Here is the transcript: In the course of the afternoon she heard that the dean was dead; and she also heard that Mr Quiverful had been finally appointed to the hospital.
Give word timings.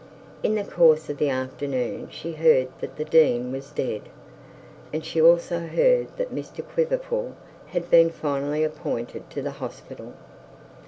In 0.41 0.55
the 0.55 0.63
course 0.63 1.11
of 1.11 1.17
the 1.19 1.29
afternoon 1.29 2.07
she 2.09 2.31
heard 2.33 2.69
that 2.79 2.95
the 2.97 3.05
dean 3.05 3.51
was 3.51 3.69
dead; 3.69 4.01
and 4.91 5.05
she 5.05 5.21
also 5.21 5.59
heard 5.59 6.07
that 6.17 6.33
Mr 6.33 6.67
Quiverful 6.67 7.35
had 7.67 7.91
been 7.91 8.09
finally 8.09 8.63
appointed 8.63 9.29
to 9.29 9.43
the 9.43 9.51
hospital. 9.51 10.13